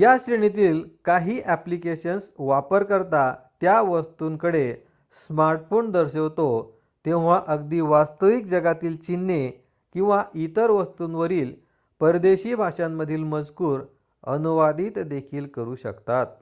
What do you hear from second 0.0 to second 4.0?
या श्रेणीतील काही ॲप्लिकेशन्स वापरकर्ता त्या